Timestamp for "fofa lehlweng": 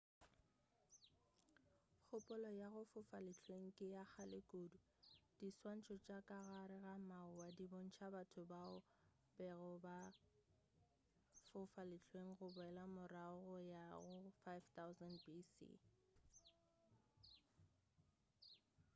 2.91-3.67, 11.49-12.31